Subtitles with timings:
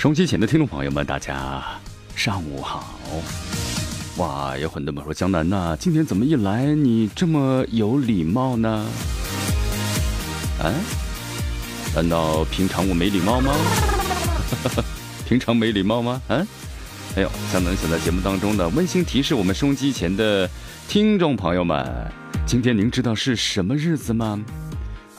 [0.00, 1.62] 收机前的听众朋友们，大家
[2.16, 2.96] 上午好！
[4.16, 8.86] 哇，有很多朋友说江南呐，今天怎么一来你这么有礼貌呢？
[10.58, 10.72] 啊？
[11.94, 13.52] 难道平常我没礼貌吗？
[15.28, 16.22] 平常没礼貌吗？
[16.28, 16.46] 啊？
[17.16, 20.48] 哎呦，江南想在节目当中呢，温馨提示我们收机前的
[20.88, 22.10] 听众朋友们，
[22.46, 24.42] 今天您知道是什么日子吗？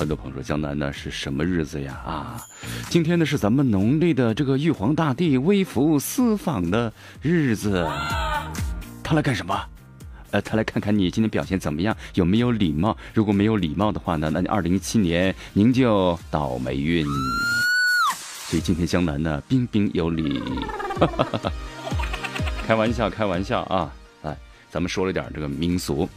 [0.01, 1.93] 很多朋友说江南呢是什么日子呀？
[2.03, 2.41] 啊，
[2.89, 7.87] 今天呢是咱们农历的这个玉皇大帝微服私访的日子。
[9.03, 9.55] 他来干什么？
[10.31, 12.97] 呃，他来看看你今天表现怎么样，有没有礼貌。
[13.13, 17.05] 如果没有礼貌的话呢，那你二零一七年您就倒霉运。
[18.47, 20.41] 所以今天江南呢彬彬有礼。
[22.65, 23.93] 开玩笑，开玩笑啊！
[24.71, 26.07] 咱们说了点这个民俗。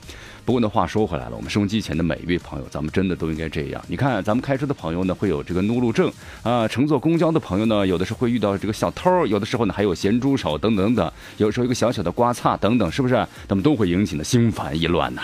[0.44, 3.82] 不过呢，话说回来了，我们收音机前的每一位朋友，咱们真的都应该这样。
[3.88, 13.26] 你看，咱们开车的朋友呢，会有这个怒路症啊；乘坐公交的朋友呢，有的是会遇到这个小偷，有的时候呢还有咸猪手等等等，有时候一个小小的刮擦等等，是不是？
[13.48, 15.22] 那么都会引起呢心烦意乱呢。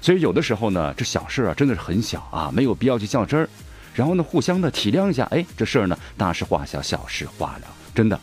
[0.00, 3.48] 所以有的时候呢，这小事啊真的是很小啊，没有必要去较真儿。
[3.92, 8.18] 然后呢，互相的体谅一下，哎，这事儿呢大事化小，小事化了，真的。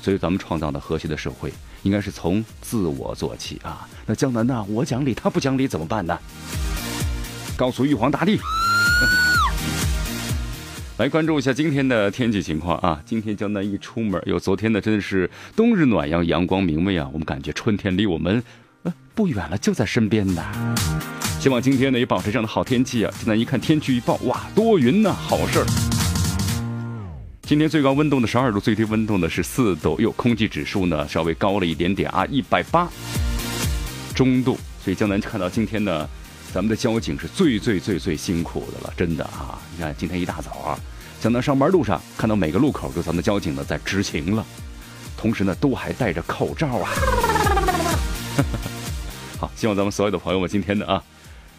[0.00, 1.52] 所以咱们创造的和谐的社会。
[1.82, 3.86] 应该是从自我做起啊！
[4.06, 4.64] 那江南呢？
[4.68, 6.18] 我讲理，他不讲理怎么办呢？
[7.56, 8.38] 告诉玉皇大帝。
[10.98, 13.02] 来关注一下今天的天气情况啊！
[13.04, 17.08] 今天江南一出门，有昨天呢，真的是冬日暖阳，阳光明媚啊！
[17.12, 18.42] 我们感觉春天离我们
[18.82, 20.42] 呃不远了，就在身边呢。
[21.38, 23.12] 希望今天呢也保持这样的好天气啊！
[23.16, 25.95] 现在一看天气预报，哇，多云呐，好事儿。
[27.46, 32.88] 今天最高温度呢十二度，最低温度呢是四度，又空气指数呢稍微高了一点点啊，一百八，
[34.16, 34.58] 中度。
[34.82, 36.08] 所以江南看到今天呢，
[36.52, 39.60] 咱们的交警是最最最最辛苦的了，真的啊！
[39.76, 40.76] 你看今天一大早啊，
[41.20, 44.44] 江南上班路上看到每个路口都咱们的交警呢在执勤了，
[45.16, 46.90] 同时呢都还戴着口罩啊。
[49.38, 51.00] 好，希望咱们所有的朋友们今天呢啊，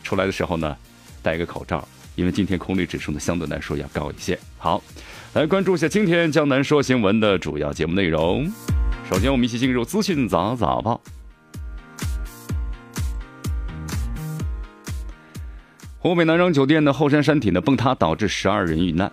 [0.03, 0.75] 出来的时候呢
[1.21, 4.37] 戴一个口罩，因为今天空气指数呢相对来说要高一些。
[4.57, 4.83] 好。
[5.37, 8.51] 来关注一下今天江南说新闻的主要节目内容。
[9.07, 10.99] 首先，我们一起进入资讯早早报。
[15.99, 19.11] 湖北南昌酒店的后山山体呢崩塌，导致十二人遇难。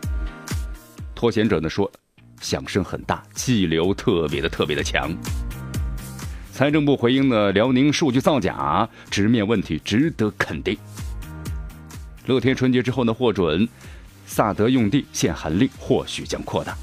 [1.14, 1.92] 脱险者呢说，
[2.40, 5.14] 响声很大，气流特别的特别的强。
[6.52, 10.74] 财政部回应呢，辽宁数据造假，直面问题值得肯定。
[12.24, 13.68] 乐天春节之后呢，获准。
[14.26, 16.76] 萨德用地限韩令或许将扩大。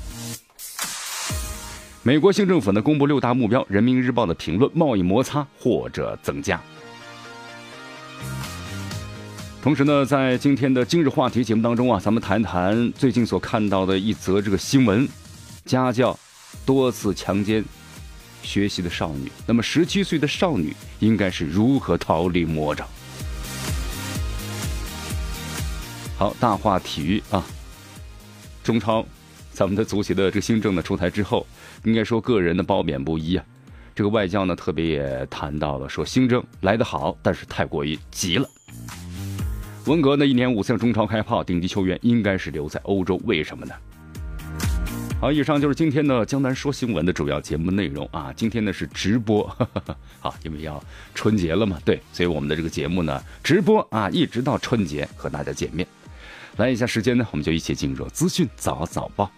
[2.03, 6.59] 美国新政府呢公布六大目标，《人民日报》的评论：贸易摩擦或者增加。
[9.62, 15.07] 同时呢，在今天的今日话题节目当中啊，咱们谈谈最近所看到的一则这个新闻：
[15.66, 16.18] 家教
[16.66, 17.63] 多次强奸
[18.41, 22.88] 学习的少女，那么十七岁的少女应该是如何逃离魔掌？
[26.22, 27.44] 好，大话体育啊！
[28.64, 29.04] 中超，
[29.52, 31.48] 咱们的足协的这个新政呢出台之后，
[31.84, 33.44] 应该说个人的褒贬不一啊。
[33.96, 38.48] 这个外教呢特别也谈到了，说新政来得好，但是太过于急了。
[39.88, 43.74] 文革呢一年五次中超开炮，顶级球员应该是留在欧洲，为什么呢？
[45.20, 48.31] 好，以上就是今天的江南说新闻的主要节目内容啊。
[48.36, 49.44] 今天呢是直播，
[50.22, 50.80] 好，因为要
[51.16, 55.88] 春节了嘛，对，所以我们的这个节目呢直播啊，一直到春节和大家见面。
[56.57, 59.31] 来一下时间呢，我们就一起进入资讯早早报，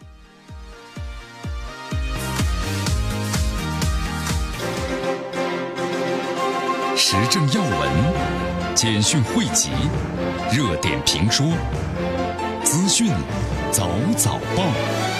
[6.98, 9.70] 时政要闻、简讯汇集、
[10.52, 11.46] 热点评说、
[12.64, 13.10] 资讯
[13.72, 15.13] 早早报。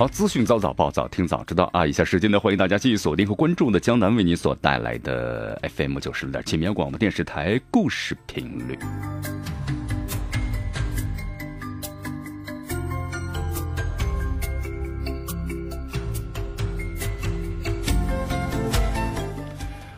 [0.00, 1.86] 好，资讯早早报，早听早知道啊！
[1.86, 8.78] 以下时间呢，欢迎大家继续锁定和关注的江南为您所带来的 FM 九十六点七绵阳广播电视台故事频率。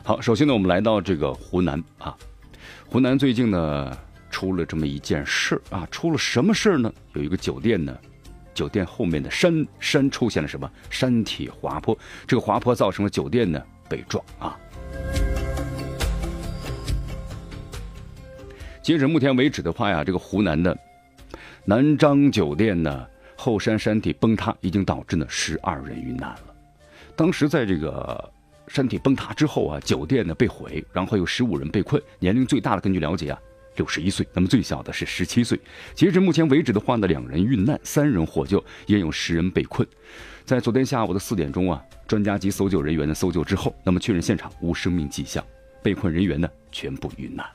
[0.02, 2.12] 好，首先呢，我们来到这个湖南啊，
[2.88, 3.96] 湖南最近呢
[4.32, 6.92] 出了这么一件事啊，出了什么事呢？
[7.12, 7.96] 有一个酒店呢，
[8.54, 11.96] 酒店后面的山山出现了什么山体滑坡，
[12.26, 14.58] 这个滑坡造成了酒店呢被撞啊。
[18.82, 20.76] 截止目前为止的话呀，这个湖南的
[21.64, 23.06] 南漳酒店呢
[23.36, 26.54] 后山山体崩塌，已经导致呢十二人遇难了。
[27.14, 28.32] 当时在这个
[28.66, 33.38] 山体崩塌之后啊，酒店呢被毁，然后有十五人被困，年龄最大的根据了解啊
[33.76, 35.58] 六十一岁，那么最小的是十七岁。
[35.94, 39.86] 截至目前为止的话呢，两人遇难，三人获救，也有十人被困。
[40.44, 45.44] 在昨天下午的四点钟啊，专家及搜救人员的搜救之后，那么确认现场无生命迹象，
[45.82, 47.46] 被困人员呢全部遇难。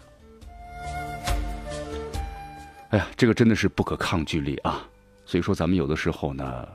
[2.90, 4.88] 哎呀，这个真的是不可抗拒力啊！
[5.26, 6.66] 所以说，咱们有的时候呢，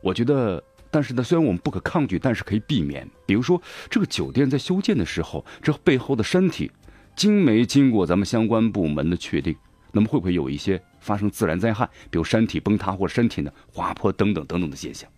[0.00, 3.08] 我觉得，但是呢，虽然我们不可抗拒，但是可以避免。
[3.24, 6.68] 比如说，这个酒店在修建的时候，这背后的山体
[7.16, 9.56] 经没经过咱们相关部门的确定，
[9.90, 15.10] 那么会不会有一些发生自然灾害，比如山体崩塌或者山体呢滑坡等等等等的现象？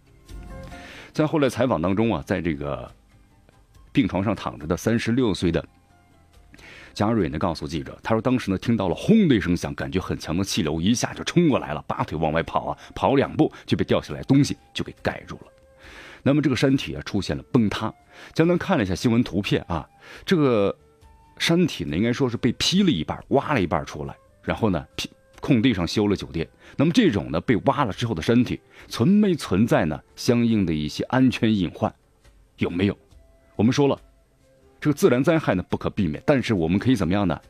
[1.12, 2.88] 在后来采访当中啊，在这个
[3.92, 5.62] 病床上躺着的三十六岁的。
[6.94, 15.46] 贾蕊呢告诉记者，他说当时呢听到了轰的一声响，感觉很强的气流一下就冲过来了，拔腿往外跑啊，跑两步就被掉下来东西就给盖住了。
[16.22, 17.92] 那么这个山体啊出现了崩塌。
[18.34, 19.88] 江南看了一下新闻图片啊，
[20.26, 20.76] 这个
[21.38, 26.48] 山体呢应该说是被劈了一半，挖了一半出来，然后呢劈空地上修了酒店。
[26.76, 31.92] 那么这种呢被挖了之后的山体存没存在呢相应的一些安全隐患，
[32.56, 32.96] 有没有？
[33.56, 33.98] 我们说了。
[34.80, 37.40] 这个自然灾害呢不可避免，但是我们可以怎么样呢？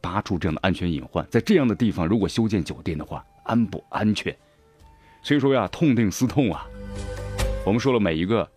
[0.00, 4.36] 拔出这样的安全隐患，在这样的地方如果修建酒店的话，安不安全？
[5.22, 6.66] 所以说呀，痛定思痛啊。
[7.64, 8.50] 我们说了，每一个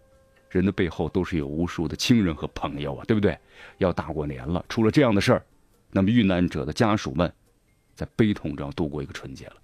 [0.54, 3.38] 人的背后都是有无数的亲人和朋友啊，对不对？
[3.80, 5.44] 要大过年了，出了这样的事儿，
[5.92, 7.32] 那么遇难者的家属们
[7.96, 9.56] 在悲痛中度过一个春节了。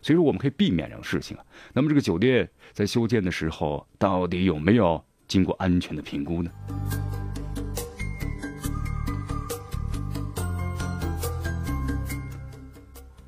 [0.00, 1.44] 所以说，我们可以避免这种事情啊。
[1.72, 6.50] 那么这个酒店在修建的时候，到底有没有经过安全的评估呢？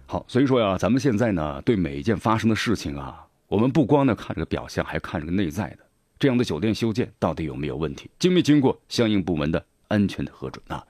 [0.06, 5.89] 好，所以说呀，咱们现在呢，对每一件发生的事情啊，我们不光呢看这个表象，还看这个内在的。
[6.20, 10.84] 这样的酒店修建到底有没有问题，经没经过相应部门的安全的核准啊？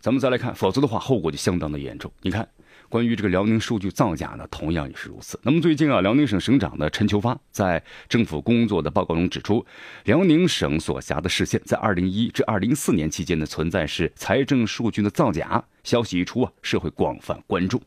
[0.00, 2.10] 咱们再来看，否则的话，后果就相当的严重。
[2.22, 2.48] 你看，
[2.88, 5.38] 关于这个辽宁数据造假呢，同样也是如此。
[5.42, 9.66] 那么最近啊，辽宁省省长呢陈求发在政府工作的报告中指出，
[10.04, 15.62] 辽宁省所辖的市县在二零一至二零四年期间呢，存在是财政数据的造假。
[15.82, 17.82] 消息一出啊，社会广泛关注。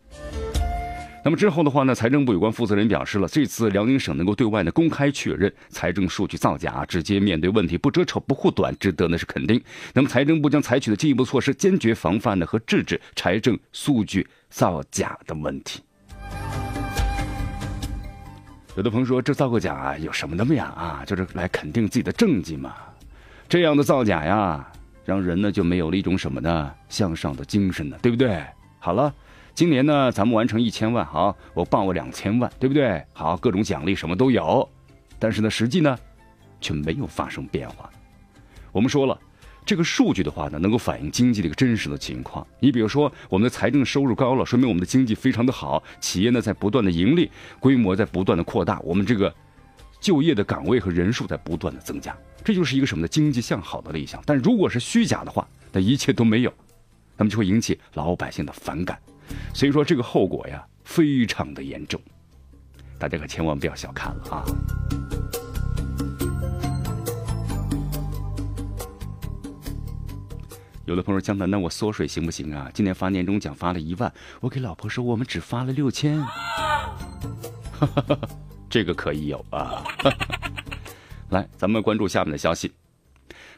[1.25, 9.61] 那么之后的话呢，财政部有关负责人表示了，这次辽宁省能够对外呢公开确认财政数据造假，直接面对问题，不遮丑不护短，值得呢是肯定。
[9.93, 15.81] 那么财政部将采取的进一步措施，坚决防范呢和制止财政数据造假的问题。
[18.75, 20.65] 有的朋友说，这造个假有什么那么呀？
[20.75, 22.73] 啊，就是来肯定自己的政绩嘛。
[23.47, 24.67] 这样的造假呀，
[25.05, 28.43] 让人呢就没有了一种什么呢向上的精神呢，对不对？
[28.77, 29.13] 好了。
[29.55, 33.03] 今年呢，咱们完成一千万，好，我报个两千万，对不对？
[33.13, 34.67] 好，各种奖励什么都有，
[35.19, 35.95] 但是呢，实际呢，
[36.59, 37.87] 却没有发生变化。
[38.71, 39.15] 我们说了，
[39.63, 42.45] 这个数据的话呢，能够反映经济的一个真实的情况。
[42.59, 49.31] 你比如说，我们的财政收入高了，说明我们的经济非常的好，企业呢在不断的盈利，规模在不断的扩大，我们这个
[49.99, 53.07] 就业的岗位和人数在不断的增加，这就是一个什么呢？
[53.07, 54.19] 经济向好的理想。
[54.25, 56.51] 但如果是虚假的话，那一切都没有，
[57.15, 58.97] 那么就会引起老百姓的反感。
[59.53, 62.01] 所以说这个后果呀，非常的严重，
[62.97, 64.43] 大家可千万不要小看了啊！
[70.85, 72.69] 有的朋友江南，那我缩水行不行啊？
[72.73, 76.21] 今年发年终奖发了一万，我给老婆说我们只发了六千，
[78.69, 79.83] 这个可以有啊！
[81.31, 82.71] 来，咱们关注下面的消息。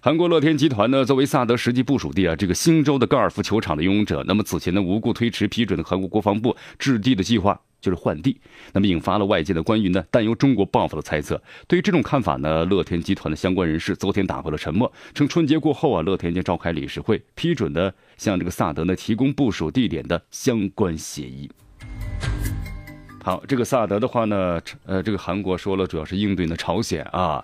[0.06, 8.40] 韩国乐天集团呢，作为萨德实际部署地啊，这个新州的高尔夫球场的拥有者，那么此前呢无故推迟批准韩国国防部置地的计划，就是换地，
[8.72, 11.42] 那么引发了外界的关于呢担忧中国报复的猜测。
[11.68, 21.50] 对于这种看法呢，乐天集团的相关人士昨天打破了沉默，称春节过后啊，乐天将召开理事会，批准的向这个萨德呢提供部署地点的相关协议。
[23.24, 27.44] 好，这个萨德的话呢，呃，这个韩国说了，主要是应对呢朝鲜啊，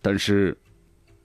[0.00, 0.56] 但是。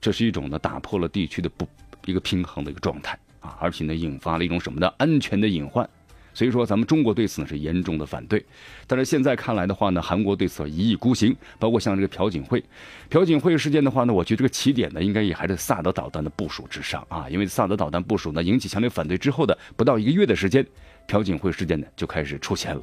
[0.00, 1.66] 这是一种呢打破了地区的不
[2.04, 5.88] 一个平衡的一个状态啊，而且呢引发了一种什么呢安全的隐患，
[6.32, 8.44] 所以说咱们中国对此呢是严重的反对。
[8.86, 12.62] 但是现在看来的话呢，韩国对此一意孤行，包括像这个朴槿惠，
[13.08, 20.64] 朴槿惠事件的话呢，我觉得这个起点呢应该也还是萨德导弹的部署之上啊，因为萨德导弹部署呢引起强烈反对之后的不到一个月的时间，
[21.08, 22.82] 朴槿惠事件呢就开始出现了。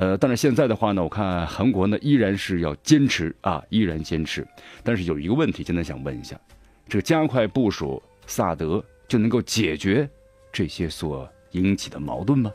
[0.00, 4.46] 呃，但是现在的话呢，我看韩国呢依然是要坚持啊，依然坚持。
[4.82, 6.40] 但是有一个问题，现在想问一下，
[6.88, 10.08] 这个加快部署萨德就能够解决
[10.50, 12.50] 这些所引起的矛盾吗？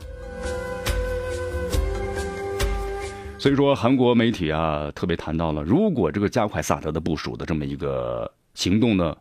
[3.38, 9.16] 所以说，韩国媒体啊特别谈到了，如果这个加快萨德的部署的这么一个行动呢，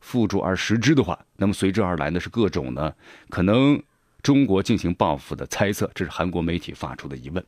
[0.00, 2.90] 付诸而实之的话，那么随之而来呢是各种呢
[3.28, 3.78] 可能。
[4.22, 7.44] 中国进行报复的猜测，这是韩国媒体发出的疑问。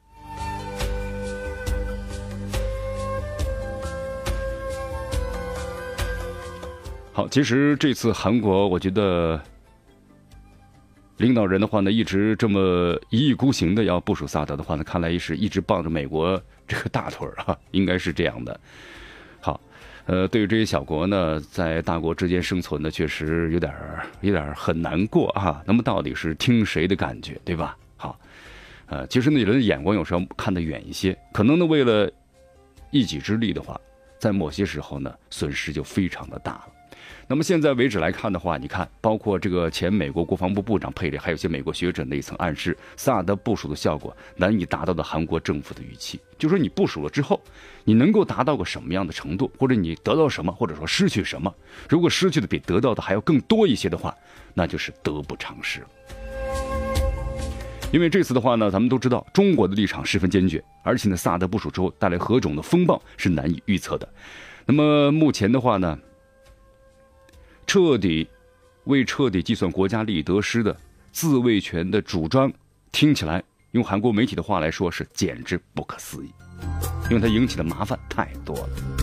[7.12, 9.38] 好，其实这次韩国，我觉得
[11.18, 18.58] 领导人的话呢，一直这么一意孤行的要部署萨德的话呢，看来是一直抱着美国这个大腿啊，应该是这样的。
[20.06, 23.72] 呃，对于这些小国呢，在大国之间生存呢，确实有点
[24.20, 25.62] 有点很难过啊。
[25.64, 27.76] 那么到底是听谁的感觉，对吧？
[27.96, 28.18] 好，
[28.86, 32.10] 呃，其实呢，人的眼光有时候看得远一些，可能呢，为了
[32.90, 33.80] 一己之力的话，
[34.18, 36.68] 在某些时候呢，损失就非常的大了。
[37.28, 47.40] 那么现在为止来看的话，你看，包括这个前美国国防部部长佩里，还有些美国学者那一层暗示，萨德部署的效果难以达到的韩国政府的预期，就说你部署了之后，
[47.84, 51.54] 你能够达到个什么样的程度，或者你得到什么，或者说失去什么？
[51.88, 54.14] 如果失去的比得到的还要更多一些的话，
[54.52, 55.80] 那就是得不偿失。
[57.92, 64.08] 因为这次的话呢，咱们都知道中国的立场十分坚决，而且呢，萨德部署之后带来何种的风暴是难以预测的。
[64.64, 65.98] 那么目前的话呢？
[67.72, 68.28] 彻底
[68.84, 70.76] 为彻底计算国家利益得失的
[71.10, 72.52] 自卫权的主张，
[72.92, 76.30] 听起来用韩国媒体的话来说是简直不可思议，
[77.08, 79.01] 因为它引起的麻烦太多了。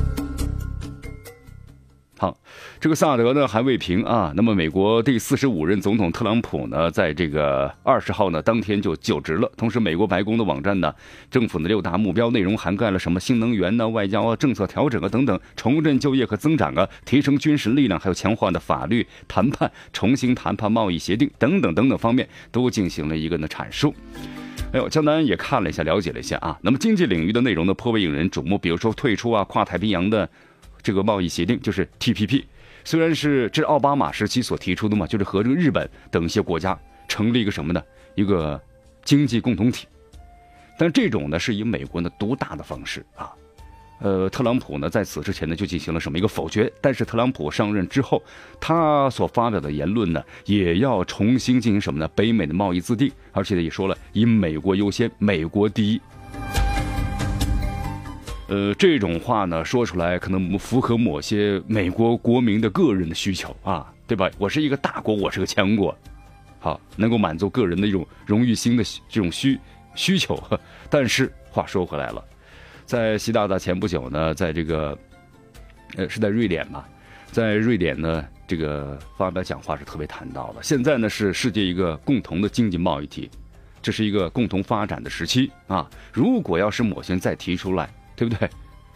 [2.20, 2.38] 好，
[2.82, 4.34] 这个萨德呢还未平啊。
[4.36, 9.50] 那么，美国第四十五任总统特朗普呢，在这个二十号呢当天就就职了。
[9.56, 10.94] 同时，美国白宫的网站呢，
[11.32, 23.96] 政府的六大目标内容涵盖了什么新能源呢、外交啊、政策调整啊等等，重振就业和增长啊，提升军事力量，还有强化的法律谈判、重新谈判贸易协定等等等等方面，都进行了一个呢阐述。
[24.74, 26.60] 哎呦，江南也看了一下，了解了一下啊。
[26.64, 30.30] 那么，经济领域的内容呢，颇为引人瞩目，比如说退出啊跨太平洋的。
[30.82, 32.44] 这个贸易协定就是 TPP，
[32.84, 37.84] 虽然是这是奥巴马时期所提出的嘛，就是和这个日本等一些国家成立一个什么呢？
[38.16, 38.62] 一个
[39.04, 39.88] 经济共同体。
[40.78, 43.32] 但这种呢是以美国呢独大的方式啊。
[44.02, 46.72] 呃，特朗普呢在此之前呢就进行了什么一个否决？
[46.80, 48.24] 但是特朗普上任之后，
[48.58, 52.08] 他所发表的言论呢也要重新进行什么呢？
[52.16, 56.00] 北美的贸易自定，而且呢也说了以美国优先，美国第一。
[58.50, 64.28] 呃，这种话呢说出来可能符合某些美国国民的个人的需求啊，对吧？
[64.40, 65.96] 我是一个大国，我是个强国，
[66.60, 69.60] 好，能够满足个人的一种荣誉心的这种需
[69.94, 70.42] 需求。
[70.90, 72.26] 但是话说回来了，
[72.88, 74.98] 在习大大前不久呢，在这个
[75.96, 76.84] 呃是在瑞典嘛，
[77.32, 83.30] 在瑞典呢这个发表讲话是特别谈到了，现在呢是世界一个共同的经济贸易体，
[83.80, 85.88] 这是一个共同发展的时期啊。
[86.12, 87.88] 如果要是某些人再提出来，
[88.20, 88.50] 对不对？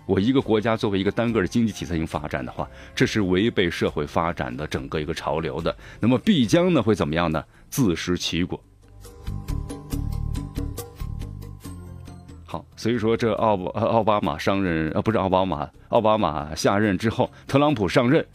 [0.05, 5.73] 我一个国家作为一个单个的经济体进行发展的话，这是违背社会发展的整个一个潮流的。
[6.01, 7.41] 那么必将呢会怎么样呢？
[7.69, 8.61] 自食其果。
[12.43, 18.25] 好，所以说这奥奥巴马上任啊，不是奥巴马，奥巴马下任之后，特朗普上任，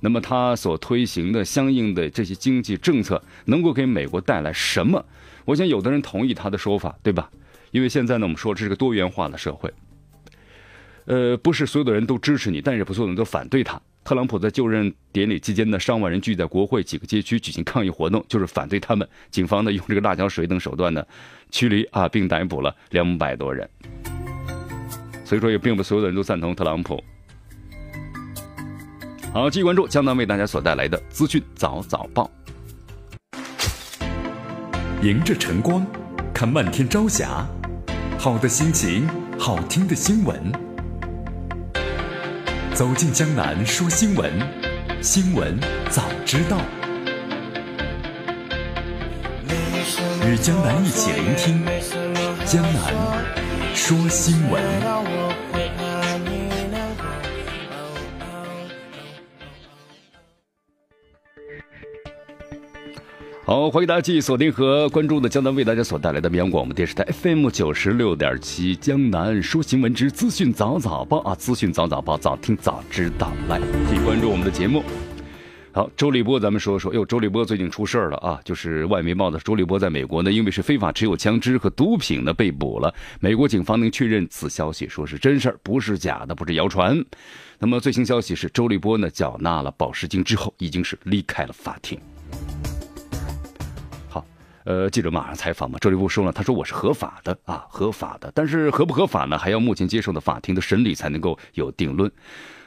[0.00, 5.02] 那么他所推行的相应的这些经济政策，能够给美国带来什么？
[5.46, 7.30] 我想有的人同意他的说法，对吧？
[7.70, 9.72] 因为现在呢，我们说这是个多元化的社会。
[11.06, 13.80] 呃，不是所有的人都支持你，但是不是所有人都反对他。
[14.04, 19.08] 特朗普在就任典礼期间呢，上万人聚在国会几个街区举行抗议活动，就是反对他们。
[19.30, 21.02] 警方呢用这个辣椒水等手段呢
[21.50, 23.68] 驱离啊，并逮捕了两百多人。
[25.24, 27.02] 所以说，也并不所有的人都赞同特朗普。
[29.32, 32.30] 好，继续关注江南为大家所带来的资讯早早报。
[35.02, 35.86] 迎着晨光，
[36.34, 37.46] 看漫天朝霞，
[38.18, 39.08] 好的心情，
[39.38, 40.73] 好听的新闻。
[42.74, 44.32] 走进江南说新闻，
[45.00, 45.56] 新闻
[45.90, 46.58] 早知道。
[50.26, 51.64] 与江南一起聆听
[52.44, 52.92] 江南
[53.76, 55.83] 说新闻。
[63.54, 73.32] 好，欢迎大家继续锁定和关注的江南为大家所带来的绵阳广播电视台 FM 九十六点七江南说新闻之资讯早早报啊，资讯早早报，早听早知道。
[73.48, 74.82] 来，继续关注我们的节目。
[75.70, 78.40] 好，周立波，咱们说说，哟，周立波最近出事儿了啊！
[78.44, 82.92] 就是外媒报的，周立波在美国呢，因为是非法持有枪支和毒品呢，被捕了。
[83.20, 87.00] 美国警方能确认此消息，说是真事儿，不是假的，不是谣传。
[87.60, 91.96] 那么最新消息是，周立波呢缴纳了保释金之后，已经是离开了法庭。
[94.64, 102.10] 呃，记者马上采访嘛，周立波说了，他说我是合法的啊，合法的，但是合不合法呢，还要目前接受的法庭的审理才能够有定论。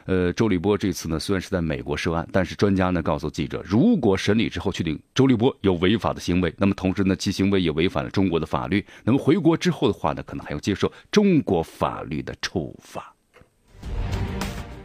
[0.06, 13.12] 呃，周立波这次呢虽然是在美国涉案，但是专家呢告诉记者，如果审理之后确定周立波有违法的行为，那么同时呢其行为也违反了中国的法律，那么回国之后的话呢，可能还要接受中国法律的处罚。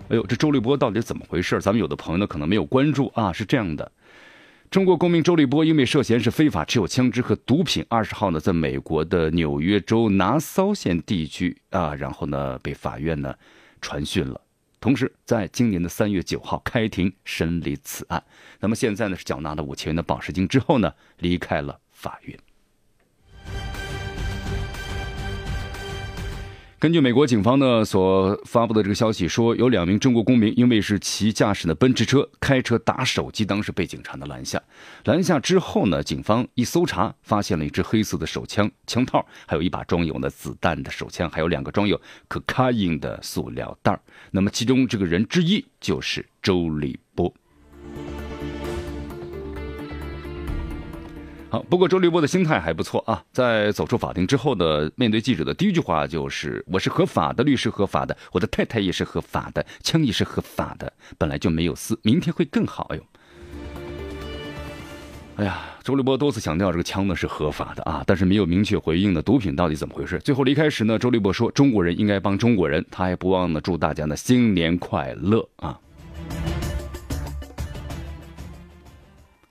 [0.09, 1.61] 哎呦，这周立波到底怎么回事？
[1.61, 3.92] 咱们有的朋友呢可能没有关注啊，是这样的。
[4.73, 13.35] 中国公民周立波因为涉嫌是非法持有枪支和毒品，二十号呢，在美国的纽约州拿骚县地区啊，然后呢被法院呢
[13.83, 14.41] 传讯了，
[14.81, 18.25] 同时在今年的三月九号开庭审理此案。
[18.61, 22.38] 那么现在呢是缴纳了五千元的保释金之后呢，离开了法院。
[26.82, 34.60] 根据美国警方呢所发布的这个消息说，有两名中国公民因为是骑驾驶的奔驰车开车打手机，当时被警察呢拦下。
[35.04, 43.96] 拦下之后呢，警方一搜查，发现了一支黑色的手枪枪套，还有一把装有呢子弹的手枪，还有两个装有可卡因的塑料袋
[44.32, 47.32] 那么其中这个人之一就是周立波。
[51.52, 53.23] 好，不过周立波的心态还不错啊。
[53.30, 63.02] 在走出法庭之后呢，面对记者的第一句话就是：“我是合法的，律师合法的，我的太太也是合法的，枪也是合法的，本来就没有事，明天会更好。”哎呦，
[65.37, 70.18] 哎呀，周立波多次强调这个枪呢是合法的啊，但是没有明确回应呢，毒品到底怎么回事？
[70.21, 75.78] 最后离开时呢，周立波说：“中国人应该帮中国人。”他还不忘呢祝大家呢新年快乐啊。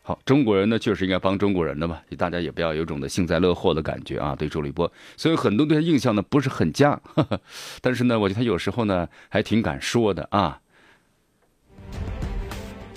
[0.04, 4.36] 好，中国人呢，确实应该帮中国人的嘛，大家也不要有种的幸灾乐祸的感觉啊。
[4.36, 7.00] 对周立波，所以很多对他印象呢不是很佳，
[7.82, 10.61] 但是呢，我觉得他有时候呢还挺敢说的啊。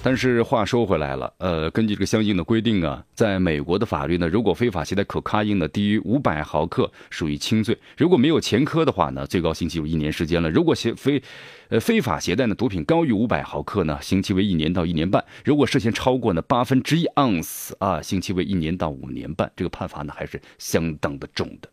[0.07, 11.23] 但是话说回来了，呃，根据这个相应的规定啊，在美国的法律呢，如果非法携带可卡因呢低于五百毫克，属于轻罪；如果没有前科的话呢，最高刑期有一年时间了；如果携非，
[11.71, 19.51] 呃，非法携带的毒品高于五百毫克呢，刑期为一年到一年半；如果涉嫌超过呢八分之一盎司啊，刑期为一年到五年半。
[19.57, 21.69] 这个判罚呢还是相当的重的。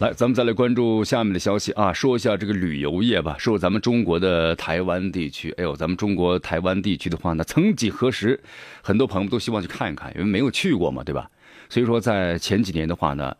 [0.00, 3.36] 来，咱们再来关注下面的消息啊，说一下这个旅游业吧。
[3.38, 8.40] 说咱们中国的台湾地区，哎呦，咱们中国台湾地区的话呢，曾几何时，
[8.80, 11.30] 很多朋友都希望去看一看，因为没有去过嘛，对吧？
[11.68, 13.36] 所以说，在前几年的话呢，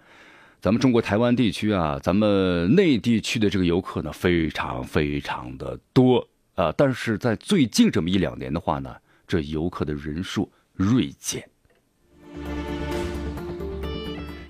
[0.61, 6.70] 咱们中国台湾地区啊，咱们内地区的这个游客呢，非常非常的多啊。
[6.77, 8.94] 但是在最近这么一两年的话呢，
[9.27, 11.42] 这游客的人数锐减。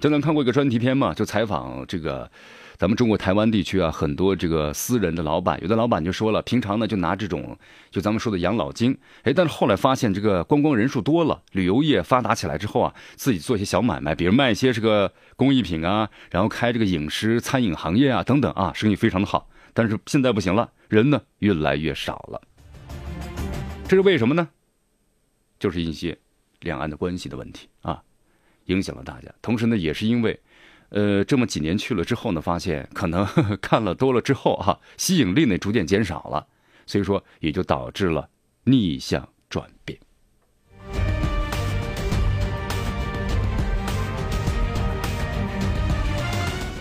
[0.00, 2.30] 江南看过一个专题片嘛，就采访这个
[2.78, 7.58] 咱们中国台湾地区啊，很多这个私人的老板，有的老板就说了，平常呢就拿这种
[7.90, 19.50] 就咱们说的养老金，哎，但是后来发现这个观光人数多了，旅游业发达起来之后啊，自己做一些小买卖，比如卖一些这个工艺品啊，然后开这个饮食餐饮行业啊等等啊，生意非常的好。
[19.74, 22.40] 但是现在不行了，人呢越来越少了，
[23.86, 24.48] 这是为什么呢？
[25.58, 26.16] 就是一些
[26.60, 28.02] 两岸的关系的问题啊。
[28.70, 30.38] 影响了大家，同时呢，也是因为，
[30.90, 33.26] 呃，这么几年去了之后呢，发现可能
[33.60, 36.46] 看了多了之后哈，吸引力呢逐渐减少了，
[36.86, 38.28] 所以说也就导致了
[38.64, 39.28] 逆向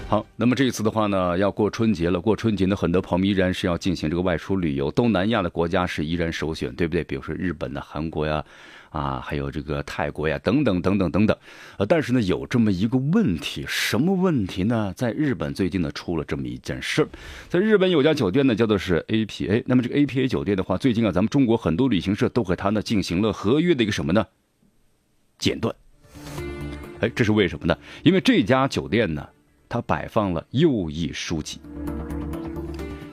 [0.09, 7.03] 好，那么这一次的话呢，要过春节了，过春节呢，很多朋友依然是要进行这个外出旅游，东南亚的国家是依然首选，对不对？
[7.03, 8.43] 比如说日本的、韩国呀。
[8.89, 11.37] 啊，还有这个泰国呀，等等等等等等，
[11.77, 14.91] 呃，但是呢，有这么一个问题，什么问题呢？
[14.95, 17.09] 在日本最近呢出了这么一件事儿，
[17.47, 24.25] 在日本有家酒店呢，叫做是 APA，那么这个 APA 酒店的话，最近啊，咱们中国很多旅行社都和他呢进行了合约的一个什么呢？
[25.37, 25.75] 剪断。
[27.01, 27.77] 哎，这是为什么呢？
[28.01, 29.29] 因为这家酒店呢，
[29.69, 31.61] 他摆放了右翼书籍。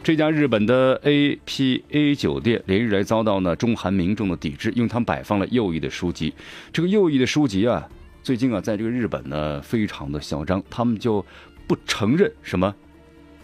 [0.03, 6.33] 这家日本的 APA 酒店连日来遭到呢中韩民众的抵制，因为他们摆放了右翼的书籍。
[6.73, 7.87] 这个右翼的书籍啊，
[8.23, 11.25] 最近啊，在这个日本呢，非常的嚣张，他们就
[11.67, 12.75] 不承认什么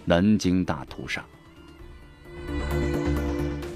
[0.04, 1.24] 南京大屠杀。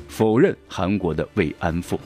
[0.09, 2.01] 否认韩国的慰安妇。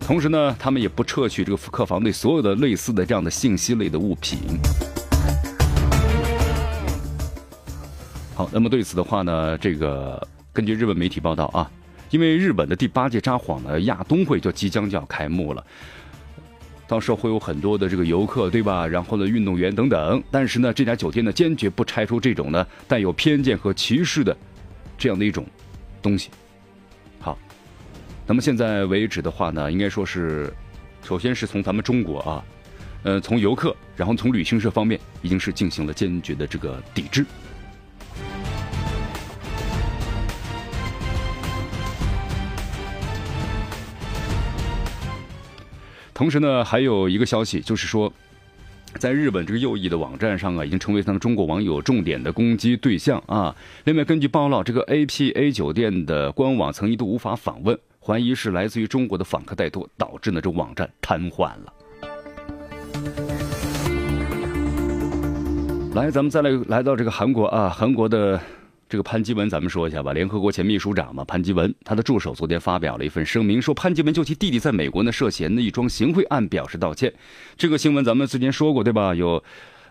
[0.00, 4.38] 同时呢，他们也不撤去这个客房内所有的类似的这样的信息类的物品。
[8.50, 11.70] 那么对此的话呢，这个根据日本媒体报道啊，
[12.10, 15.64] 因为日本的第八届札幌的亚冬会就即将就要开幕了，
[16.86, 18.86] 到时候会有很多的这个游客，对吧？
[18.86, 20.22] 然后呢，运动员等等。
[20.30, 24.36] 但是呢，这家酒店呢，坚决不拆出这种呢带有偏见和歧视的
[24.98, 25.46] 这样的一种
[26.00, 26.30] 东西。
[27.18, 27.38] 好
[28.26, 30.52] 那么现在为止的话呢，应该说是，
[31.02, 32.44] 首先是从咱们中国啊，
[33.04, 37.24] 呃，从游客，然后从旅行社方面，已经是进行了坚决的这个抵制。
[46.14, 48.12] 同时呢，还有一个消息，就是说。
[48.98, 53.56] 在日本这个右翼的网站上啊，已经成为他们中国网友重点的攻击对象啊。
[53.84, 61.72] 另外，根据爆料，这个 APA 酒店的官网曾一度无法访问，怀疑是来自于中国的访客太多，导致呢这网站瘫痪了。
[65.94, 68.38] 来，咱们再来来到这个韩国啊，韩国的。
[68.92, 70.12] 这个潘基文，咱们说一下吧。
[70.12, 77.10] 联合国前秘书长嘛，潘基文，他的助手昨天发表了一份声明，说潘基文就其弟弟在美国呢涉嫌的一桩行贿案表示道歉。
[77.56, 79.14] 这个新闻咱们之前说过，对吧？
[79.14, 79.42] 有，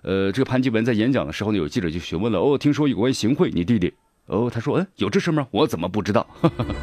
[0.04, 3.92] 呃，这个潘基文在演讲的时候呢，有记者就询问了，哦，听说有关行贿，你弟弟？
[4.28, 5.48] 哦，他说，嗯，有这事吗？
[5.50, 6.28] 我怎么不知道？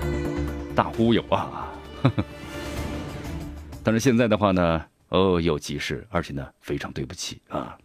[0.74, 1.72] 大忽悠啊！
[3.84, 7.78] 但是现在的话呢，哦，有急事，而且呢，非常对不起啊。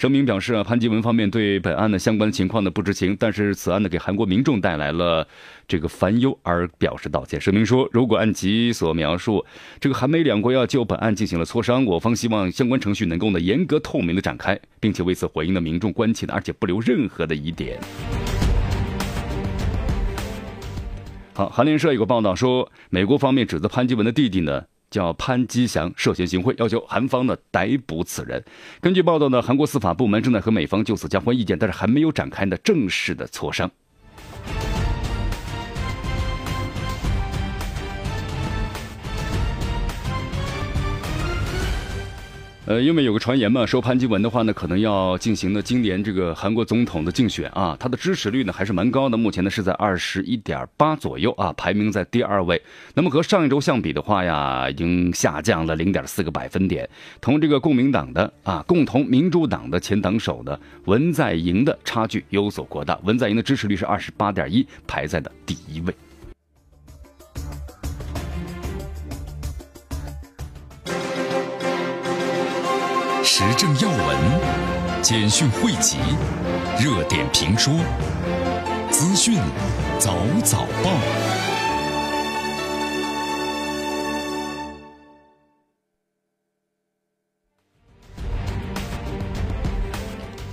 [0.00, 5.28] 声明表示啊，潘基文方面对本案的相关情况呢不知情，但是此案呢给韩国民众带来了
[5.68, 7.38] 这个烦忧而表示道歉。
[7.38, 9.44] 声明说，如果按其所描述，
[9.78, 17.78] 这个韩美两国要就本案进行了磋商，我方希望相关程序能够呢严格透明的展开，并且为此回应了民众关切的，而且不留任何的疑点。
[21.34, 24.64] 好，韩联社有个报道说，美国方面指责潘基文的弟弟呢。
[24.90, 28.44] 叫潘基祥涉嫌行贿，要求韩方呢逮捕此人。
[28.80, 33.70] 根据报道呢，韩国司法部门正在和美方就此交换意见，但是还没有展开呢正式的磋商。
[42.70, 52.62] 呃，因为有个传言嘛，说潘基文的话呢，可能要进行呢今年这个韩国总统的竞选啊，他的支持率呢还是蛮高的，目前呢是在二十一点八左右啊，排名在第二位。
[52.94, 56.88] 那么和上一周相比的话呀，已经下降了零点四个百分点，
[57.20, 65.92] 同这个共民党的啊，共同民主党的前党首的文在寅的差距有所扩大，文在寅的支持率是二十八点一，排在的第一位。
[73.40, 75.96] 时政要闻、简讯汇集、
[76.78, 77.72] 热点评说、
[78.90, 79.38] 资讯
[79.98, 81.59] 早早报。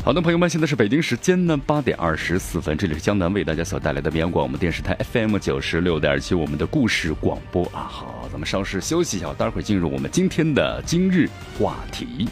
[0.08, 7.84] 好的，朋友们，现在是北京时间呢八点二十四分，这里是江南为大家所带来的绵阳广播电视台 FM 九十六点七，我们的故事广播啊。
[7.92, 11.28] 好，咱们稍事休息一下，待会儿进入我们今天的今日
[11.60, 12.30] 话题。